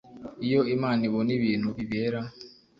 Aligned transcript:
iyo 0.45 0.61
imana 0.75 1.01
ibona 1.09 1.31
ibintu 1.37 1.67
bibera 1.77 2.19